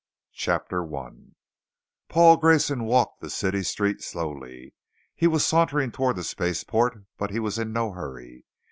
]CHAPTER 0.33 0.83
1 0.83 1.35
Paul 2.09 2.37
Grayson 2.37 2.85
walked 2.85 3.21
the 3.21 3.29
city 3.29 3.61
street 3.61 4.01
slowly. 4.01 4.73
He 5.13 5.27
was 5.27 5.45
sauntering 5.45 5.91
towards 5.91 6.17
the 6.17 6.23
spaceport, 6.23 7.03
but 7.19 7.29
he 7.29 7.39
was 7.39 7.59
in 7.59 7.71
no 7.71 7.91
hurry. 7.91 8.47